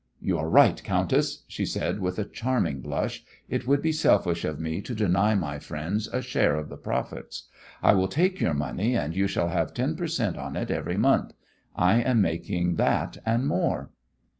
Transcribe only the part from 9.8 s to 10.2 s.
per